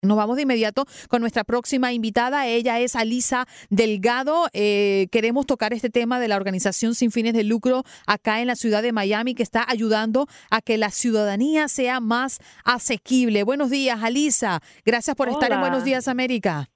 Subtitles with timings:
[0.00, 2.46] Nos vamos de inmediato con nuestra próxima invitada.
[2.46, 4.48] Ella es Alisa Delgado.
[4.52, 8.54] Eh, queremos tocar este tema de la organización sin fines de lucro acá en la
[8.54, 13.42] ciudad de Miami que está ayudando a que la ciudadanía sea más asequible.
[13.42, 14.62] Buenos días, Alisa.
[14.84, 15.58] Gracias por estar en.
[15.58, 16.70] Buenos Días América.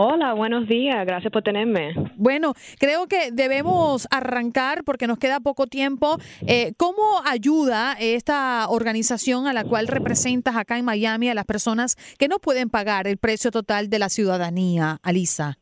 [0.00, 1.04] Hola, buenos días.
[1.04, 1.92] Gracias por tenerme.
[2.14, 6.18] Bueno, creo que debemos arrancar porque nos queda poco tiempo.
[6.46, 11.96] Eh, ¿Cómo ayuda esta organización a la cual representas acá en Miami a las personas
[12.16, 15.58] que no pueden pagar el precio total de la ciudadanía, Alisa?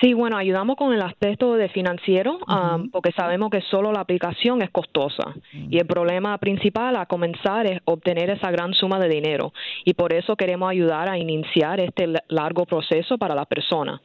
[0.00, 4.60] Sí, bueno, ayudamos con el aspecto de financiero um, porque sabemos que solo la aplicación
[4.62, 5.34] es costosa.
[5.52, 9.52] Y el problema principal a comenzar es obtener esa gran suma de dinero.
[9.84, 14.00] Y por eso queremos ayudar a iniciar este la- largo proceso para la persona.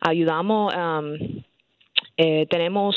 [0.00, 1.14] Ayudamos, um,
[2.16, 2.94] eh, tenemos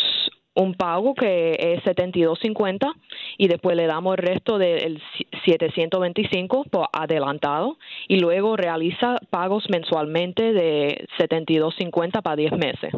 [0.54, 2.94] un pago que es 72.50
[3.38, 5.02] y después le damos el resto del
[5.46, 12.92] 725 por adelantado y luego realiza pagos mensualmente de 72.50 para 10 meses.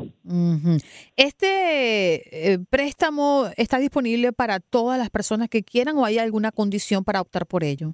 [1.15, 7.03] ¿Este eh, préstamo está disponible para todas las personas que quieran o hay alguna condición
[7.03, 7.93] para optar por ello?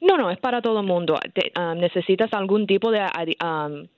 [0.00, 1.14] No, no, es para todo el mundo.
[1.34, 3.00] Te- ah, necesitas algún tipo de
[3.38, 3.88] am,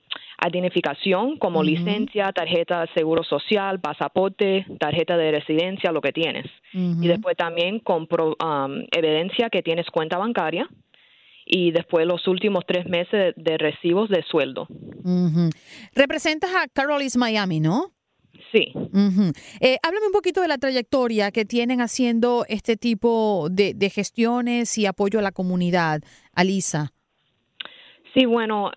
[0.47, 6.45] identificación como licencia, tarjeta de seguro social, pasaporte, tarjeta de residencia, lo que tienes.
[6.73, 10.67] Y después también compro, am, evidencia que tienes cuenta bancaria
[11.45, 14.67] y después los últimos tres meses de, de recibos de sueldo.
[14.69, 15.49] Ujú.
[15.95, 17.91] Representas a Carol's Miami, ¿no?
[18.51, 18.71] Sí.
[18.75, 19.31] Ujú.
[19.59, 24.77] Eh, háblame un poquito de la trayectoria que tienen haciendo este tipo de, de gestiones
[24.77, 26.01] y apoyo a la comunidad,
[26.33, 26.93] Alisa.
[28.13, 28.71] Sí, bueno,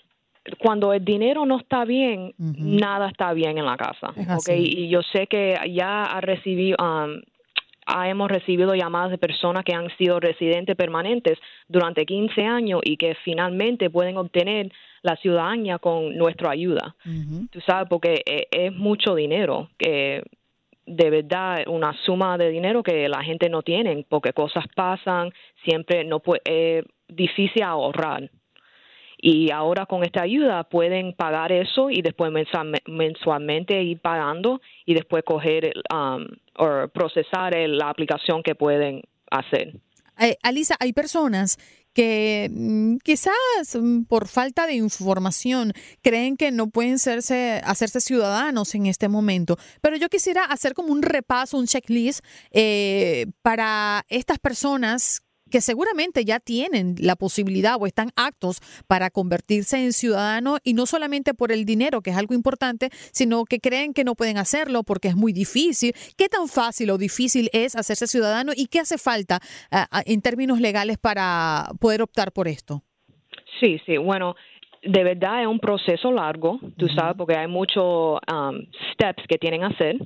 [0.59, 4.13] cuando el dinero no está bien, nada está bien en la casa.
[4.17, 4.31] Es ¿ok?
[4.31, 4.75] así.
[4.77, 7.21] Y yo sé que ya ha recibido, um,
[8.05, 11.39] hemos recibido llamadas de personas que han sido residentes permanentes
[11.69, 14.73] durante 15 años y que finalmente pueden obtener
[15.03, 16.95] la ciudadanía con nuestra ayuda.
[17.51, 20.23] Tú sabes, porque eh, es mucho dinero que
[20.87, 25.33] de verdad una suma de dinero que la gente no tiene porque cosas pasan,
[25.65, 28.29] siempre no puede, es difícil ahorrar.
[29.25, 34.95] Y ahora con esta ayuda pueden pagar eso y después mensualme- mensualmente ir pagando y
[34.95, 36.27] después coger um,
[36.59, 39.77] o procesar la aplicación que pueden hacer.
[40.19, 41.57] Eh, Alisa, hay personas
[41.95, 43.35] que mm, quizás
[43.75, 45.73] mm, por falta de información
[46.03, 49.57] creen que no pueden serse, hacerse ciudadanos en este momento.
[49.81, 55.23] Pero yo quisiera hacer como un repaso, un checklist eh, para estas personas
[55.53, 58.59] que seguramente ya tienen la posibilidad o están aptos
[58.89, 63.45] para convertirse en ciudadanos y no solamente por el dinero, que es algo importante, sino
[63.45, 65.93] que creen que no pueden hacerlo porque es muy difícil.
[66.17, 69.39] ¿Qué tan fácil o difícil es hacerse ciudadano y qué hace falta
[70.07, 72.83] en términos legales para poder optar por esto?
[73.61, 74.35] Sí, sí, bueno,
[74.83, 78.57] de verdad es un proceso largo, tú sabes, porque hay muchos um,
[78.93, 79.97] steps que tienen que hacer,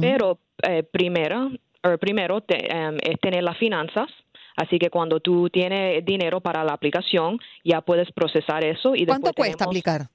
[0.00, 1.50] pero eh, primero,
[1.82, 4.08] er, primero te- em, es tener las finanzas,
[4.56, 8.94] Así que cuando tú tienes dinero para la aplicación, ya puedes procesar eso.
[8.94, 10.08] y ¿Cuánto después cuesta tenemos, aplicar?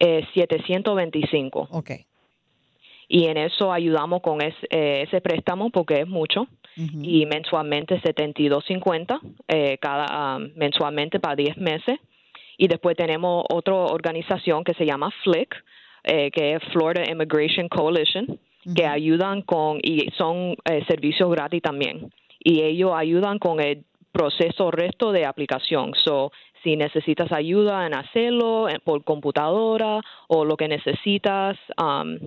[0.00, 1.68] Eh, 725.
[1.70, 1.90] Ok.
[3.06, 6.46] Y en eso ayudamos con es- eh, ese préstamo porque es mucho.
[7.02, 12.00] Y mensualmente 72.50 eh, cada ah, mensualmente para 10 meses.
[12.58, 15.54] Y después tenemos otra organización que se llama FLIC,
[16.04, 18.40] eh, que es Florida Immigration Coalition,
[18.74, 22.10] que ayudan con, y son eh, servicios gratis también.
[22.44, 25.92] Y ellos ayudan con el proceso resto de aplicación.
[26.04, 26.30] So,
[26.62, 32.18] si necesitas ayuda en hacerlo por computadora o lo que necesitas um,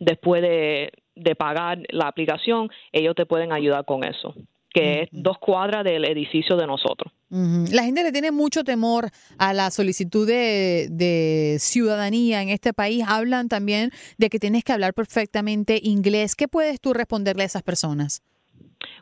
[0.00, 4.34] después de, de pagar la aplicación, ellos te pueden ayudar con eso,
[4.70, 7.12] que es dos cuadras del edificio de nosotros.
[7.30, 9.08] La gente le tiene mucho temor
[9.38, 13.04] a la solicitud de, de ciudadanía en este país.
[13.08, 16.36] Hablan también de que tienes que hablar perfectamente inglés.
[16.36, 18.22] ¿Qué puedes tú responderle a esas personas?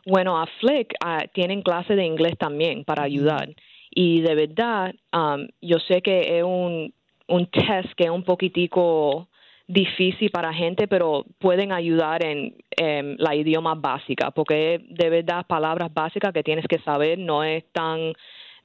[0.05, 3.49] Bueno, a Flick ah, tienen clase de inglés también para ayudar.
[3.89, 6.93] Y de verdad, um, yo sé que es un,
[7.27, 9.27] un test que es un poquitico
[9.67, 15.93] difícil para gente, pero pueden ayudar en, em, la idioma básica, porque de verdad palabras
[15.93, 18.13] básicas que tienes que saber, no es tan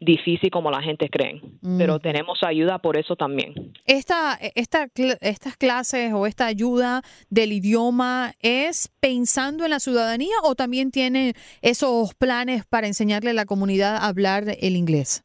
[0.01, 1.41] difícil como la gente cree.
[1.79, 3.73] Pero tenemos ayuda por eso también.
[3.87, 4.89] Esta, esta,
[5.21, 11.35] estas clases o esta ayuda del idioma es pensando en la ciudadanía o también tiene
[11.63, 15.23] esos planes para enseñarle a la comunidad a hablar el inglés?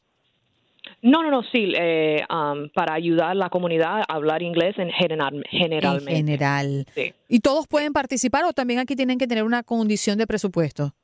[1.00, 4.90] No, no, no, sí, eh, um, para ayudar a la comunidad a hablar inglés en
[4.90, 6.12] general, generalmente.
[6.12, 6.86] En general.
[6.94, 7.12] Sí.
[7.28, 10.94] ¿Y todos pueden participar o también aquí tienen que tener una condición de presupuesto?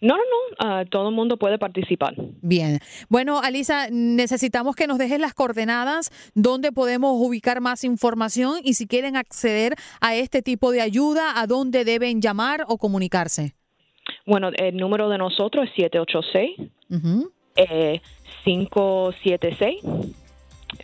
[0.00, 2.14] No, no, no, ah, todo el mundo puede participar.
[2.42, 2.80] Bien.
[3.08, 8.86] Bueno, Alisa, necesitamos que nos dejes las coordenadas donde podemos ubicar más información y si
[8.86, 13.54] quieren acceder a este tipo de ayuda, a dónde deben llamar o comunicarse.
[14.24, 17.32] Bueno, el número de nosotros es 786 Ujú.
[17.56, 18.00] eh,
[18.44, 19.80] 576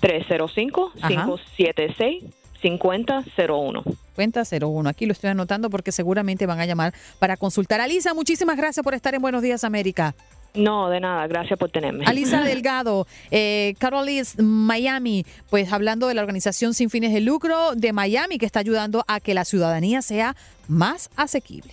[0.00, 1.08] 305 Ajá.
[1.08, 2.24] 576
[2.62, 3.82] 5001.
[4.14, 4.88] Cuenta 01.
[4.88, 7.80] Aquí lo estoy anotando porque seguramente van a llamar para consultar.
[7.80, 10.14] Alisa, muchísimas gracias por estar en Buenos Días América.
[10.54, 12.04] No, de nada, gracias por tenerme.
[12.06, 17.92] Alisa Delgado, eh, Carolis Miami, pues hablando de la organización sin fines de lucro de
[17.92, 20.34] Miami que está ayudando a que la ciudadanía sea
[20.66, 21.72] más asequible.